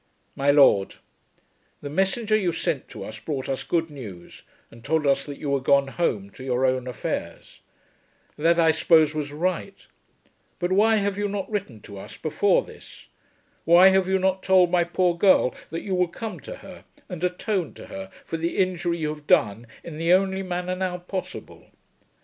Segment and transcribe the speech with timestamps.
[0.35, 0.95] MY LORD,
[1.81, 5.51] The messenger you sent to us brought us good news, and told us that you
[5.51, 7.61] were gone home to your own affairs.
[8.35, 9.85] That I suppose was right,
[10.57, 13.09] but why have you not written to us before this?
[13.63, 17.23] Why have you not told my poor girl that you will come to her, and
[17.23, 21.67] atone to her for the injury you have done in the only manner now possible?